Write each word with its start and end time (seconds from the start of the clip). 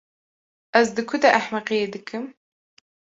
Ez 0.79 0.87
di 0.95 1.01
ku 1.09 1.15
de 1.21 1.29
ehmeqiyê 1.39 1.87
dikim? 1.93 2.25